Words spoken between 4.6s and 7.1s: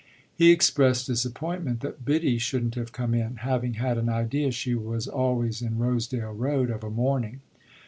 was always in Rosedale Road of a